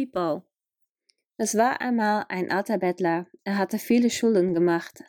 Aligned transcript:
Pipo. 0.00 0.42
Es 1.36 1.56
war 1.56 1.82
einmal 1.82 2.24
ein 2.30 2.50
alter 2.50 2.78
Bettler. 2.78 3.26
Er 3.44 3.58
hatte 3.58 3.78
viele 3.78 4.08
Schulden 4.08 4.54
gemacht. 4.54 5.04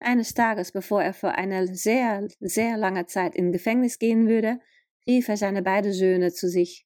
Eines 0.00 0.34
Tages, 0.34 0.72
bevor 0.72 1.04
er 1.04 1.14
für 1.14 1.36
eine 1.36 1.72
sehr, 1.72 2.26
sehr 2.40 2.76
lange 2.76 3.06
Zeit 3.06 3.36
in 3.36 3.52
Gefängnis 3.52 4.00
gehen 4.00 4.26
würde, 4.26 4.58
rief 5.06 5.28
er 5.28 5.36
seine 5.36 5.62
beiden 5.62 5.92
Söhne 5.92 6.32
zu 6.32 6.48
sich. 6.48 6.84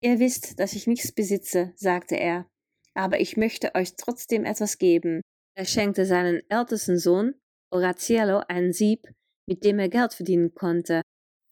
Ihr 0.00 0.18
wisst, 0.18 0.58
dass 0.58 0.72
ich 0.72 0.88
nichts 0.88 1.12
besitze, 1.12 1.72
sagte 1.76 2.16
er, 2.16 2.50
aber 2.94 3.20
ich 3.20 3.36
möchte 3.36 3.76
euch 3.76 3.94
trotzdem 3.94 4.44
etwas 4.44 4.78
geben. 4.78 5.20
Er 5.54 5.66
schenkte 5.66 6.04
seinen 6.04 6.42
ältesten 6.50 6.98
Sohn, 6.98 7.34
Oraziello, 7.70 8.42
ein 8.48 8.72
Sieb, 8.72 9.06
mit 9.46 9.64
dem 9.64 9.78
er 9.78 9.88
Geld 9.88 10.14
verdienen 10.14 10.52
konnte. 10.52 11.02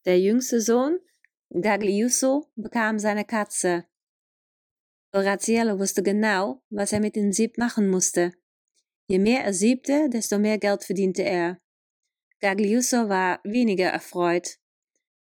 Der 0.05 0.19
jüngste 0.19 0.59
Sohn, 0.59 0.99
Gagliuso, 1.51 2.51
bekam 2.57 2.99
seine 2.99 3.23
Katze. 3.23 3.85
Oraziello 5.15 5.79
wusste 5.79 6.03
genau, 6.03 6.61
was 6.69 6.91
er 6.91 6.99
mit 6.99 7.15
dem 7.15 7.31
Sieb 7.31 7.57
machen 7.57 7.87
musste. 7.87 8.33
Je 9.07 9.17
mehr 9.17 9.45
er 9.45 9.53
siebte, 9.53 10.09
desto 10.09 10.37
mehr 10.37 10.57
Geld 10.57 10.83
verdiente 10.83 11.23
er. 11.23 11.57
Gagliuso 12.41 13.07
war 13.07 13.39
weniger 13.45 13.87
erfreut. 13.87 14.57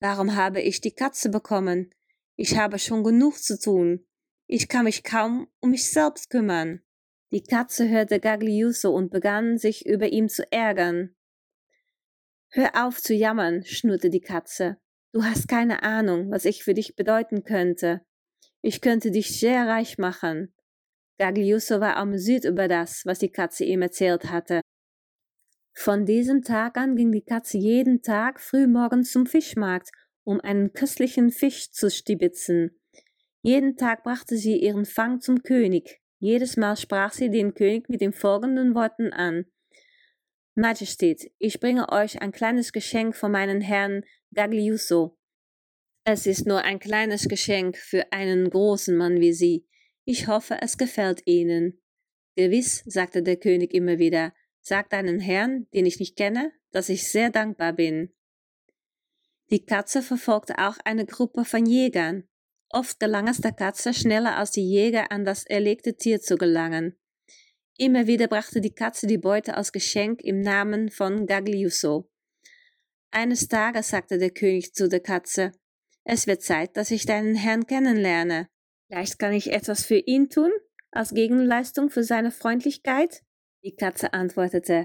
Warum 0.01 0.35
habe 0.35 0.63
ich 0.63 0.81
die 0.81 0.95
Katze 0.95 1.29
bekommen? 1.29 1.95
Ich 2.37 2.57
habe 2.57 2.79
schon 2.79 3.05
genug 3.05 3.37
zu 3.37 3.61
tun. 3.61 4.07
Ich 4.47 4.69
kann 4.69 4.85
mich 4.85 5.05
kaum 5.05 5.49
um 5.61 5.73
mich 5.73 5.91
selbst 5.91 6.31
kümmern. 6.31 6.81
Die 7.31 7.43
Katze 7.43 7.87
hörte 7.91 8.19
Gagliuso 8.19 8.95
und 8.95 9.11
begann 9.11 9.59
sich 9.59 9.85
über 9.85 10.09
ihn 10.09 10.31
zu 10.31 10.51
ärgern. 10.51 11.15
Hör 12.49 12.87
auf 12.87 13.03
zu 13.03 13.13
jammern, 13.13 13.63
schnurrte 13.67 14.09
die 14.09 14.21
Katze. 14.23 14.79
Du 15.13 15.23
hast 15.23 15.49
keine 15.49 15.83
Ahnung, 15.83 16.31
was 16.31 16.47
ich 16.47 16.65
für 16.65 16.73
dich 16.73 16.97
bedeuten 16.97 17.45
könnte. 17.45 18.07
Ich 18.63 18.81
könnte 18.81 19.11
dich 19.11 19.39
sehr 19.39 19.67
reich 19.67 19.99
machen. 19.99 20.55
Gagliuso 21.19 21.81
war 21.81 21.97
amüsiert 21.97 22.45
über 22.45 22.69
das, 22.69 23.05
was 23.05 23.19
die 23.19 23.31
Katze 23.31 23.65
ihm 23.65 23.83
erzählt 23.83 24.31
hatte. 24.31 24.61
Von 25.75 26.07
diesem 26.07 26.43
Tag 26.43 26.77
an 26.77 26.97
ging 26.97 27.13
die 27.13 27.25
Katze 27.25 27.59
jeden 27.59 28.03
Tag 28.03 28.41
früh 28.41 28.67
morgens 28.67 29.11
zum 29.11 29.27
Fischmarkt, 29.27 29.91
um 30.25 30.41
einen 30.41 30.73
köstlichen 30.73 31.31
Fisch 31.31 31.73
zu 31.73 31.91
stibitzen. 31.91 32.79
Jeden 33.43 33.77
Tag 33.77 34.05
brachte 34.05 34.37
sie 34.37 34.57
ihren 34.57 34.85
Fang 34.85 35.21
zum 35.21 35.43
König. 35.43 36.01
Jedes 36.21 36.57
Mal 36.57 36.77
sprach 36.77 37.13
sie 37.13 37.31
den 37.31 37.55
König 37.55 37.89
mit 37.89 38.01
den 38.01 38.13
folgenden 38.13 38.77
Worten 38.77 39.13
an. 39.13 39.47
Majestät, 40.55 41.33
ich 41.39 41.59
bringe 41.59 41.91
euch 41.91 42.21
ein 42.23 42.31
kleines 42.31 42.73
Geschenk 42.73 43.17
von 43.17 43.33
meinem 43.33 43.61
Herrn 43.61 44.05
Gagliuso. 44.33 45.19
Es 46.05 46.27
ist 46.27 46.47
nur 46.47 46.63
ein 46.63 46.81
kleines 46.81 47.29
Geschenk 47.29 47.77
für 47.77 48.13
einen 48.13 48.51
großen 48.51 48.97
Mann 48.97 49.21
wie 49.21 49.33
Sie. 49.33 49.67
Ich 50.05 50.27
hoffe, 50.27 50.59
es 50.61 50.77
gefällt 50.77 51.23
Ihnen. 51.27 51.81
Gewiss, 52.35 52.83
sagte 52.87 53.23
der 53.23 53.37
König 53.37 53.73
immer 53.73 53.99
wieder, 53.99 54.35
sag 54.61 54.91
deinen 54.91 55.21
Herrn, 55.21 55.69
den 55.73 55.87
ich 55.87 56.01
nicht 56.01 56.17
kenne, 56.17 56.53
dass 56.73 56.89
ich 56.89 57.09
sehr 57.09 57.31
dankbar 57.31 57.73
bin. 57.73 58.13
Die 59.51 59.65
Katze 59.65 60.03
verfolgte 60.03 60.59
auch 60.59 60.79
eine 60.85 61.07
Gruppe 61.07 61.45
von 61.45 61.67
Jägern. 61.67 62.25
Oft 62.69 62.99
gelang 62.99 63.29
es 63.29 63.39
der 63.39 63.53
Katze, 63.53 63.95
schneller 63.95 64.37
als 64.37 64.51
die 64.51 64.69
Jäger 64.69 65.13
an 65.13 65.25
das 65.25 65.45
erlegte 65.45 65.95
Tier 65.95 66.21
zu 66.21 66.37
gelangen. 66.37 66.99
Immer 67.77 68.07
wieder 68.07 68.29
brachte 68.29 68.61
die 68.61 68.75
Katze 68.75 69.07
die 69.07 69.19
Beute 69.19 69.55
als 69.55 69.73
Geschenk 69.73 70.23
im 70.23 70.41
Namen 70.41 70.91
von 70.91 71.27
Gagliuso. 71.27 72.11
Eines 73.11 73.47
Tages 73.47 73.91
sagte 73.91 74.19
der 74.19 74.31
König 74.31 74.75
zu 74.75 74.89
der 74.89 75.01
Katze, 75.01 75.53
es 76.05 76.27
wird 76.27 76.43
Zeit, 76.43 76.77
dass 76.77 76.91
ich 76.91 77.07
deinen 77.07 77.35
Herrn 77.35 77.67
kennenlerne. 77.67 78.49
Vielleicht 78.87 79.19
kann 79.19 79.33
ich 79.33 79.53
etwas 79.53 79.85
für 79.85 79.99
ihn 79.99 80.29
tun, 80.29 80.51
als 80.91 81.15
Gegenleistung 81.15 81.91
für 81.91 82.05
seine 82.05 82.31
Freundlichkeit? 82.31 83.23
Die 83.65 83.75
Katze 83.75 84.13
antwortete, 84.13 84.85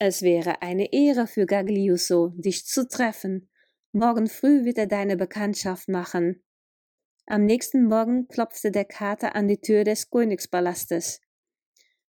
es 0.00 0.22
wäre 0.22 0.62
eine 0.62 0.92
Ehre 0.92 1.26
für 1.26 1.44
Gagliuso, 1.44 2.32
dich 2.36 2.66
zu 2.66 2.88
treffen. 2.88 3.50
Morgen 3.92 4.28
früh 4.28 4.64
wird 4.64 4.78
er 4.78 4.86
deine 4.86 5.16
Bekanntschaft 5.16 5.88
machen. 5.88 6.44
Am 7.26 7.44
nächsten 7.44 7.84
Morgen 7.84 8.28
klopfte 8.28 8.70
der 8.70 8.84
Kater 8.84 9.34
an 9.34 9.48
die 9.48 9.60
Tür 9.60 9.84
des 9.84 10.08
Königspalastes. 10.08 11.20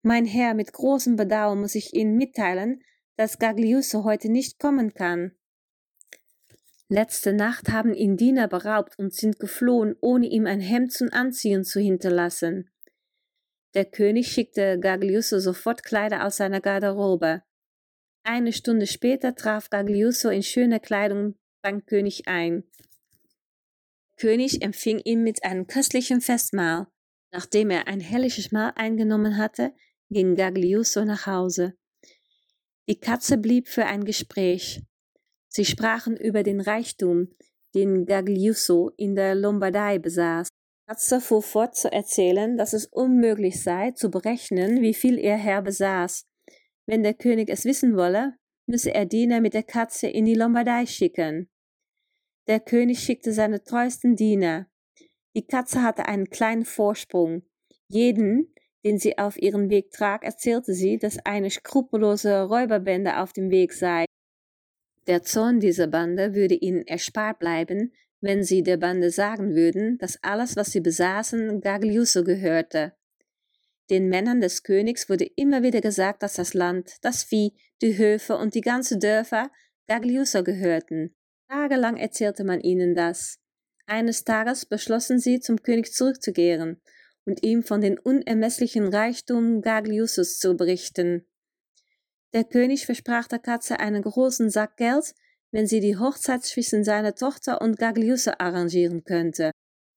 Mein 0.01 0.25
Herr, 0.25 0.55
mit 0.55 0.73
großem 0.73 1.15
Bedauern 1.15 1.61
muss 1.61 1.75
ich 1.75 1.93
Ihnen 1.93 2.17
mitteilen, 2.17 2.83
dass 3.17 3.39
Gagliuso 3.39 4.03
heute 4.03 4.29
nicht 4.29 4.59
kommen 4.59 4.93
kann. 4.93 5.37
Letzte 6.87 7.33
Nacht 7.33 7.69
haben 7.69 7.95
ihn 7.95 8.15
Diener 8.15 8.47
beraubt 8.47 8.99
und 8.99 9.13
sind 9.13 9.39
geflohen, 9.39 9.95
ohne 10.01 10.27
ihm 10.27 10.45
ein 10.45 10.59
Hemd 10.59 10.93
zum 10.93 11.09
Anziehen 11.11 11.63
zu 11.63 11.79
hinterlassen. 11.79 12.69
Der 13.73 13.85
König 13.85 14.31
schickte 14.31 14.79
Gagliuso 14.79 15.39
sofort 15.39 15.83
Kleider 15.83 16.25
aus 16.25 16.37
seiner 16.37 16.61
Garderobe. 16.61 17.41
Eine 18.23 18.53
Stunde 18.53 18.87
später 18.87 19.35
traf 19.35 19.69
Gagliuso 19.69 20.29
in 20.29 20.43
schöner 20.43 20.79
Kleidung 20.79 21.35
beim 21.61 21.85
König 21.85 22.27
ein. 22.27 22.63
Der 24.17 24.29
König 24.29 24.61
empfing 24.61 24.99
ihn 24.99 25.23
mit 25.23 25.43
einem 25.43 25.67
köstlichen 25.67 26.21
Festmahl. 26.21 26.87
Nachdem 27.31 27.69
er 27.69 27.87
ein 27.87 27.99
herrliches 27.99 28.51
Mahl 28.51 28.71
eingenommen 28.75 29.37
hatte, 29.37 29.73
ging 30.09 30.35
Gagliuso 30.35 31.03
nach 31.03 31.25
Hause. 31.25 31.75
Die 32.87 32.99
Katze 32.99 33.37
blieb 33.37 33.67
für 33.67 33.87
ein 33.87 34.05
Gespräch. 34.05 34.83
Sie 35.55 35.63
sprachen 35.63 36.17
über 36.17 36.43
den 36.43 36.59
Reichtum, 36.59 37.29
den 37.75 38.05
Gagliuso 38.05 38.91
in 38.97 39.15
der 39.15 39.35
Lombardei 39.35 39.99
besaß. 39.99 40.49
Katze 40.85 41.21
fuhr 41.21 41.41
fort 41.41 41.77
zu 41.77 41.89
erzählen, 41.89 42.57
dass 42.57 42.73
es 42.73 42.87
unmöglich 42.87 43.63
sei, 43.63 43.91
zu 43.91 44.11
berechnen, 44.11 44.81
wie 44.81 44.93
viel 44.93 45.17
ihr 45.17 45.37
Herr 45.37 45.61
besaß. 45.61 46.25
Wenn 46.87 47.03
der 47.03 47.13
König 47.13 47.49
es 47.49 47.63
wissen 47.63 47.95
wolle, 47.95 48.33
müsse 48.67 48.93
er 48.93 49.05
Diener 49.05 49.39
mit 49.39 49.53
der 49.53 49.63
Katze 49.63 50.07
in 50.07 50.25
die 50.25 50.35
Lombardei 50.35 50.85
schicken. 50.87 51.49
Der 52.47 52.59
König 52.59 52.99
schickte 52.99 53.31
seine 53.31 53.63
treuesten 53.63 54.17
Diener. 54.17 54.67
Die 55.37 55.47
Katze 55.47 55.81
hatte 55.81 56.05
einen 56.05 56.29
kleinen 56.29 56.65
Vorsprung. 56.65 57.43
Jeden, 57.87 58.53
den 58.83 58.99
sie 58.99 59.17
auf 59.17 59.41
ihren 59.41 59.69
Weg 59.69 59.91
trag, 59.91 60.25
erzählte 60.25 60.73
sie, 60.73 60.97
dass 60.97 61.17
eine 61.25 61.49
skrupellose 61.49 62.43
Räuberbände 62.43 63.19
auf 63.21 63.31
dem 63.31 63.49
Weg 63.51 63.71
sei, 63.71 64.03
der 65.07 65.23
Zorn 65.23 65.59
dieser 65.59 65.87
Bande 65.87 66.33
würde 66.33 66.55
ihnen 66.55 66.85
erspart 66.87 67.39
bleiben, 67.39 67.93
wenn 68.21 68.43
sie 68.43 68.63
der 68.63 68.77
Bande 68.77 69.11
sagen 69.11 69.55
würden, 69.55 69.97
dass 69.99 70.21
alles, 70.23 70.55
was 70.55 70.71
sie 70.71 70.81
besaßen, 70.81 71.61
Gagliuso 71.61 72.23
gehörte. 72.23 72.93
Den 73.89 74.09
Männern 74.09 74.41
des 74.41 74.63
Königs 74.63 75.09
wurde 75.09 75.29
immer 75.35 75.61
wieder 75.61 75.81
gesagt, 75.81 76.23
dass 76.23 76.33
das 76.33 76.55
Land, 76.55 76.95
das 77.01 77.23
Vieh, 77.23 77.53
die 77.81 77.97
Höfe 77.97 78.35
und 78.35 78.55
die 78.55 78.61
ganze 78.61 78.97
Dörfer 78.97 79.51
Gagliuso 79.87 80.43
gehörten. 80.43 81.15
Tagelang 81.47 81.97
erzählte 81.97 82.43
man 82.43 82.61
ihnen 82.61 82.95
das. 82.95 83.39
Eines 83.85 84.23
Tages 84.23 84.65
beschlossen 84.65 85.19
sie, 85.19 85.39
zum 85.39 85.61
König 85.61 85.93
zurückzukehren 85.93 86.81
und 87.25 87.43
ihm 87.43 87.61
von 87.61 87.81
den 87.81 87.99
unermesslichen 87.99 88.87
Reichtum 88.87 89.61
Gagliusos 89.61 90.39
zu 90.39 90.55
berichten. 90.55 91.27
Der 92.35 92.43
König 92.43 92.85
versprach 92.85 93.29
der 93.29 93.39
Katze 93.39 93.79
einen 93.79 94.01
großen 94.01 94.49
Sack 94.49 94.75
Geld, 94.75 95.15
wenn 95.51 95.67
sie 95.67 95.79
die 95.79 95.97
Hochzeit 95.97 96.43
zwischen 96.43 96.83
seiner 96.83 97.15
Tochter 97.15 97.61
und 97.61 97.79
Gagliuso 97.79 98.31
arrangieren 98.37 99.05
könnte. 99.05 99.51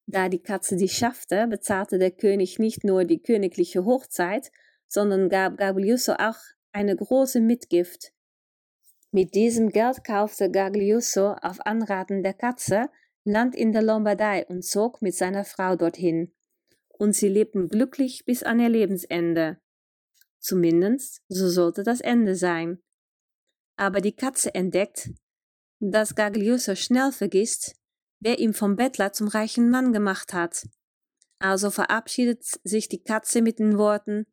Da 0.07 0.29
die 0.29 0.39
Katze 0.39 0.77
dies 0.77 0.93
schaffte, 0.93 1.49
bezahlte 1.49 1.99
der 1.99 2.13
König 2.13 2.61
nicht 2.61 2.85
nur 2.85 3.03
die 3.05 3.21
königliche 3.21 3.85
Hochzeit, 3.85 4.53
sondern 4.87 5.29
gab 5.29 5.57
Gagliuso 5.57 6.13
auch 6.13 6.37
eine 6.71 6.95
große 6.95 7.41
Mitgift. 7.41 8.13
Mit 9.11 9.35
diesem 9.35 9.71
Geld 9.71 10.05
kaufte 10.05 10.49
Gagliuso 10.49 11.33
auf 11.33 11.67
Anraten 11.67 12.23
der 12.23 12.35
Katze 12.35 12.89
Land 13.25 13.57
in 13.57 13.73
der 13.73 13.83
Lombardei 13.83 14.47
und 14.47 14.65
zog 14.65 15.03
mit 15.03 15.17
seiner 15.17 15.45
Frau 15.45 15.75
dorthin. 15.75 16.33
Und 16.89 17.17
sie 17.17 17.29
lebten 17.29 17.69
glücklich 17.69 18.25
bis 18.25 18.45
an 18.45 18.61
ihr 18.61 18.69
Lebensende. 18.69 19.59
Zumindest 20.41 21.23
so 21.29 21.49
sollte 21.49 21.83
das 21.83 22.01
Ende 22.01 22.35
sein. 22.35 22.81
Aber 23.77 24.01
die 24.01 24.15
Katze 24.15 24.55
entdeckt, 24.55 25.11
dass 25.81 26.15
Gagliuso 26.15 26.75
schnell 26.75 27.13
vergisst, 27.13 27.77
wer 28.21 28.39
ihn 28.39 28.55
vom 28.55 28.77
Bettler 28.77 29.13
zum 29.13 29.29
reichen 29.29 29.71
Mann 29.71 29.93
gemacht 29.93 30.33
hat. 30.33 30.69
Also 31.39 31.71
verabschiedet 31.71 32.45
sich 32.65 32.89
die 32.89 33.03
Katze 33.03 33.43
mit 33.43 33.59
den 33.59 33.79
Worten 33.79 34.27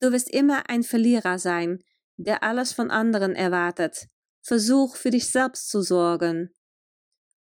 Du 0.00 0.12
wirst 0.12 0.30
immer 0.30 0.68
ein 0.68 0.82
Verlierer 0.82 1.38
sein, 1.38 1.82
der 2.16 2.42
alles 2.42 2.72
von 2.72 2.90
anderen 2.90 3.34
erwartet. 3.34 4.08
Versuch 4.42 4.96
für 4.96 5.10
dich 5.10 5.30
selbst 5.30 5.70
zu 5.70 5.82
sorgen. 5.82 6.54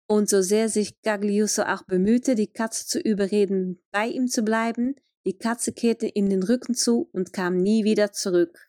Und 0.08 0.30
so 0.30 0.42
sehr 0.42 0.70
sich 0.70 1.02
Gagliuso 1.02 1.64
auch 1.64 1.84
bemühte, 1.84 2.36
die 2.36 2.48
Katze 2.52 2.86
zu 2.86 3.00
überreden, 3.00 3.84
bei 3.92 4.08
ihm 4.08 4.28
zu 4.28 4.44
bleiben, 4.44 4.96
die 5.28 5.38
Katze 5.38 5.74
kehrte 5.74 6.08
ihm 6.08 6.30
den 6.30 6.42
Rücken 6.42 6.74
zu 6.74 7.10
und 7.12 7.34
kam 7.34 7.58
nie 7.58 7.84
wieder 7.84 8.14
zurück. 8.14 8.67